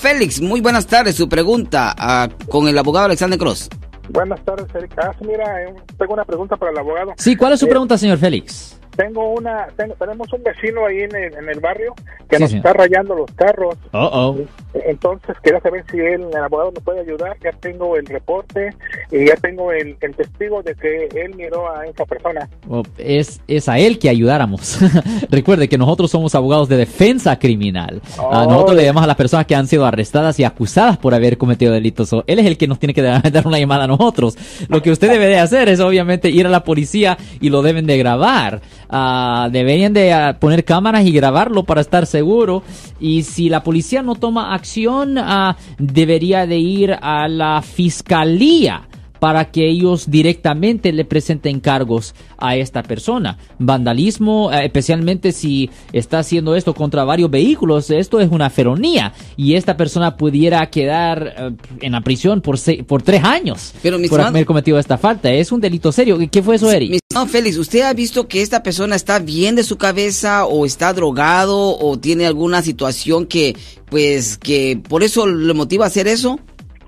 [0.00, 1.16] Félix, muy buenas tardes.
[1.16, 3.68] Su pregunta ah, con el abogado Alexander Cross.
[4.10, 5.10] Buenas tardes, Erika.
[5.10, 7.12] Ah, mira, eh, tengo una pregunta para el abogado.
[7.18, 8.77] Sí, ¿cuál es su Eh, pregunta, señor Félix?
[8.98, 11.94] Tengo una, tengo- tenemos un vecino ahí en el, en el barrio
[12.28, 13.76] que nos está rayando los carros.
[13.92, 14.36] Oh.
[14.74, 17.36] Entonces, quería saber si él, el abogado, me puede ayudar.
[17.42, 18.70] Ya tengo el reporte
[19.12, 22.48] y ya tengo el, el testigo de que él miró a esa persona.
[22.68, 24.78] Oh, es, es a él que ayudáramos.
[25.30, 28.02] Recuerde que nosotros somos abogados de defensa criminal.
[28.18, 31.38] Ah, nosotros le llamamos a las personas que han sido arrestadas y acusadas por haber
[31.38, 32.08] cometido delitos.
[32.08, 34.36] So, él es el que nos tiene que dar dar una llamada a nosotros.
[34.68, 37.86] Lo que usted debe de hacer es obviamente ir a la policía y lo deben
[37.86, 38.60] de grabar.
[38.88, 42.62] Ah, deberían de ah, poner cámaras y grabarlo para estar seguro.
[43.00, 48.88] Y si la policía no toma acción, ah, debería de ir a la fiscalía
[49.20, 53.38] para que ellos directamente le presenten cargos a esta persona.
[53.58, 59.54] Vandalismo, eh, especialmente si está haciendo esto contra varios vehículos, esto es una feronía y
[59.54, 61.50] esta persona pudiera quedar eh,
[61.80, 65.30] en la prisión por, se- por tres años Pero, por haber cometido esta falta.
[65.32, 66.18] Es un delito serio.
[66.30, 66.94] ¿Qué fue eso, Eric?
[66.94, 70.92] Estimado Félix, ¿usted ha visto que esta persona está bien de su cabeza o está
[70.92, 73.56] drogado o tiene alguna situación que,
[73.90, 76.38] pues, que por eso le motiva a hacer eso?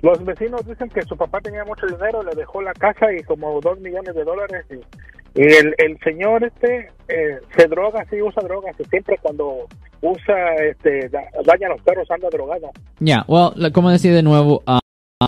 [0.03, 3.61] Los vecinos dicen que su papá tenía mucho dinero, le dejó la casa y como
[3.61, 4.65] dos millones de dólares.
[4.70, 8.75] Y, y el, el señor este eh, se droga, sí usa drogas.
[8.81, 9.67] Y siempre cuando
[10.01, 12.71] usa, este, da- daña los perros, anda drogado.
[12.98, 14.81] Ya, well, la- como decía de nuevo, ah,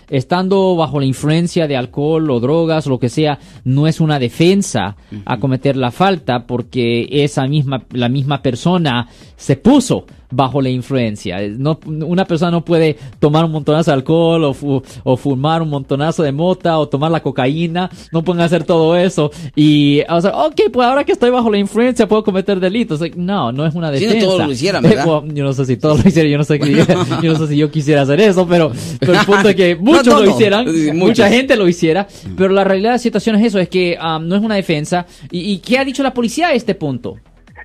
[0.09, 4.19] estando bajo la influencia de alcohol o drogas o lo que sea, no es una
[4.19, 9.06] defensa a cometer la falta porque esa misma, la misma persona
[9.37, 11.38] se puso bajo la influencia.
[11.58, 15.69] No, una persona no puede tomar un montonazo de alcohol o, fu- o fumar un
[15.69, 20.30] montonazo de mota o tomar la cocaína, no pueden hacer todo eso y, o sea,
[20.36, 23.00] ok, pues ahora que estoy bajo la influencia puedo cometer delitos.
[23.16, 24.27] No, no es una Si no defensa.
[24.27, 25.22] todos lo hicieran, ¿verdad?
[25.34, 26.72] Yo no sé si todos lo hicieran, yo no sé, que-
[27.22, 30.06] yo no sé si yo quisiera hacer eso, pero, pero el punto es que muchos
[30.06, 30.94] No, no, lo hicieran, muchos.
[30.94, 34.27] mucha gente lo hiciera, pero la realidad de la situación es eso, es que um,
[34.27, 35.06] no es una defensa.
[35.30, 37.16] ¿Y, y qué ha dicho la policía a este punto?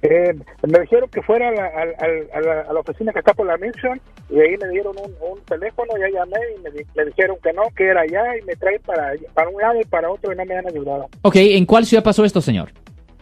[0.01, 0.33] Eh,
[0.67, 3.47] me dijeron que fuera a la, al- a la- a la oficina que está por
[3.47, 3.99] la Mission
[4.29, 7.85] y ahí me dieron un, teléfono, ya llamé y me, me dijeron que no, que
[7.87, 10.55] era allá y me traen para, para un lado y para otro y no me
[10.57, 11.09] han ayudado.
[11.21, 12.69] Ok, ¿en cuál ciudad pasó esto, señor?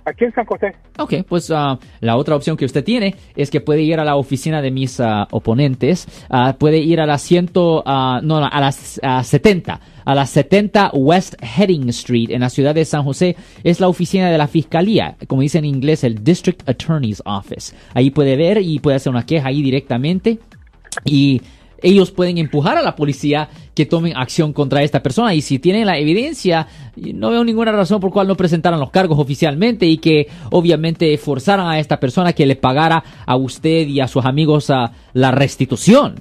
[0.05, 0.75] Aquí en San José.
[0.99, 4.15] Ok, pues ah, la otra opción que usted tiene es que puede ir a la
[4.15, 8.99] oficina de mis ah, oponentes, ah, puede ir a la ciento, no, no, a las
[9.01, 13.79] ah, 70, a las 70 West Heading Street en la ciudad de San José, es
[13.79, 17.75] la oficina de la fiscalía, como dice en inglés, el District Attorney's Office.
[17.95, 20.37] Ahí puede ver y puede hacer una queja ahí directamente
[21.03, 21.41] y
[21.81, 25.85] ellos pueden empujar a la policía que tomen acción contra esta persona y si tienen
[25.85, 30.27] la evidencia no veo ninguna razón por cual no presentaran los cargos oficialmente y que
[30.51, 34.91] obviamente forzaran a esta persona que le pagara a usted y a sus amigos a
[35.13, 36.15] la restitución.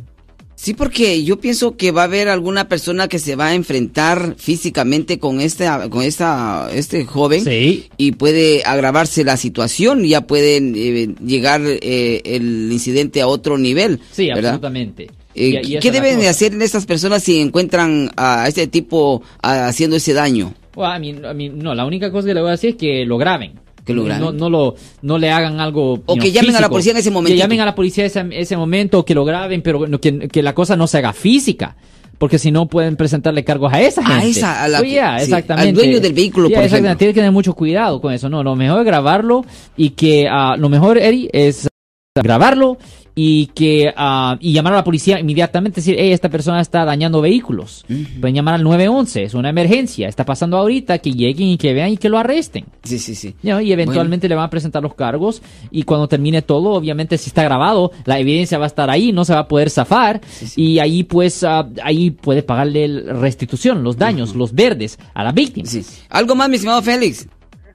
[0.57, 4.37] Sí, porque yo pienso que va a haber alguna persona que se va a enfrentar
[4.39, 7.89] físicamente con esta, con esta, este joven Sí.
[7.97, 14.01] y puede agravarse la situación, ya pueden eh, llegar eh, el incidente a otro nivel.
[14.13, 14.55] Sí, ¿verdad?
[14.55, 15.11] absolutamente.
[15.34, 19.22] Eh, Y- y esa ¿Qué deben de hacer estas personas si encuentran a este tipo
[19.43, 20.55] haciendo ese daño?
[20.77, 22.77] Well, I mean- I mean, no, la única cosa que le voy a decir es
[22.77, 23.61] que lo graben.
[23.84, 24.23] Que lo graben.
[24.25, 26.03] No, no, lo, no le hagan algo.
[26.06, 27.34] O que llamen a la policía en ese momentito.
[27.37, 30.55] Que llamen a la policía ese, ese momento, que lo graben, pero que, que la
[30.55, 31.77] cosa no se haga física.
[32.17, 34.31] Porque si no pueden presentarle cargos a esa A gente.
[34.31, 35.69] esa, a la yeah, sí, exactamente.
[35.71, 36.87] al dueño del vehículo, Yeah, por exactamente.
[36.87, 36.99] ejemplo.
[36.99, 38.28] Tiene que tener mucho cuidado con eso.
[38.31, 39.44] No, lo mejor es grabarlo
[39.77, 41.69] y que ah, lo mejor, Eri, es
[42.17, 42.78] grabarlo
[43.15, 47.21] y que ah, y llamar a la policía inmediatamente decir hey esta persona está dañando
[47.21, 47.85] vehículos
[48.21, 51.91] pueden llamar al 911 es una emergencia está pasando ahorita que lleguen y que vean
[51.91, 53.37] y que lo arresten Sí, sí, sí.
[53.43, 53.61] ¿no?
[53.61, 57.45] y eventualmente le van a presentar los cargos y cuando termine todo obviamente si está
[57.45, 60.21] grabado la evidencia va a estar ahí no se va a poder zafar
[60.57, 65.65] y ahí pues ah, ahí puede pagarle restitución los daños los verdes a la víctima
[65.69, 65.83] Sí.
[66.11, 67.29] ¿Algo más, mi estimado Félix?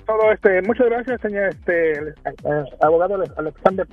[0.06, 3.88] Todo este, muchas gracias, señor este, eh, abogado Alexander.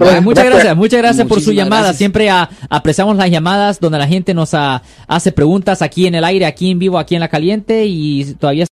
[0.00, 1.82] Bueno, muchas gracias, muchas gracias por su llamada.
[1.82, 1.98] gracias.
[1.98, 6.24] Siempre ah, apreciamos las llamadas donde la gente nos ah, hace preguntas aquí en el
[6.24, 8.66] aire, aquí en vivo, aquí en la caliente y todavía